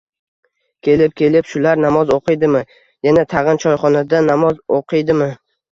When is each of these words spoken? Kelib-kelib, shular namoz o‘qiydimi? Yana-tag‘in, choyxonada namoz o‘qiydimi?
Kelib-kelib, 0.87 1.49
shular 1.51 1.81
namoz 1.85 2.15
o‘qiydimi? 2.17 2.65
Yana-tag‘in, 3.11 3.65
choyxonada 3.67 4.27
namoz 4.33 4.63
o‘qiydimi? 4.83 5.35